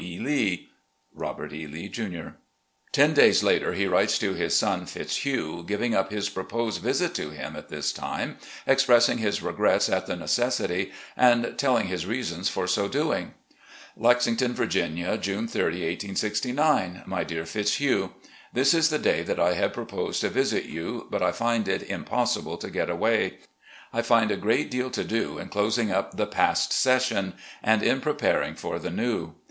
E. 0.03 0.17
Lee. 0.17 0.71
"Robert 1.13 1.53
E. 1.53 1.67
Lee, 1.67 1.87
Jr." 1.87 2.29
Ten 2.91 3.13
days 3.13 3.43
later, 3.43 3.73
he 3.73 3.85
writes 3.85 4.17
to 4.17 4.33
his 4.33 4.55
son, 4.55 4.87
Fitshugh, 4.87 5.63
giving 5.67 5.93
up 5.93 6.09
his 6.11 6.27
proposed 6.27 6.81
visit 6.81 7.13
to 7.13 7.29
him 7.29 7.55
at 7.55 7.69
this 7.69 7.93
time, 7.93 8.37
expressing 8.65 9.19
his 9.19 9.43
regrets 9.43 9.89
at 9.89 10.07
the 10.07 10.15
necessity, 10.15 10.91
and 11.15 11.53
telling 11.55 11.85
his 11.85 12.07
reasons 12.07 12.49
for 12.49 12.65
so 12.65 12.87
doing: 12.87 13.35
"Lexington, 13.95 14.55
Viig^inia, 14.55 15.21
June 15.21 15.47
30, 15.47 15.81
1869." 15.85 17.03
My 17.05 17.23
Dear 17.23 17.43
Fitzhugh: 17.45 18.11
This 18.53 18.73
is 18.73 18.89
the 18.89 18.97
day 18.97 19.21
that 19.21 19.39
I 19.39 19.53
had 19.53 19.71
proposed 19.71 20.21
to 20.21 20.29
visit 20.29 20.65
you, 20.65 21.05
but 21.11 21.21
I 21.21 21.31
find 21.31 21.67
it 21.67 21.83
impossible 21.83 22.57
to 22.57 22.71
get 22.71 22.89
away. 22.89 23.37
I 23.93 24.01
find 24.01 24.31
a 24.31 24.35
great 24.35 24.71
deal 24.71 24.89
to 24.89 25.03
do 25.03 25.37
in 25.37 25.49
closing 25.49 25.91
up 25.91 26.17
the 26.17 26.25
past 26.25 26.73
session 26.73 27.35
and 27.61 27.83
in 27.83 27.87
THE 27.89 27.93
NEW 27.95 28.01
HOME 28.01 28.01
IN 28.01 28.07
LEXINGTON 28.07 28.17
359 28.17 28.17
preparing 28.17 28.55
for 28.55 28.79
the 28.79 28.89
new. 28.89 29.35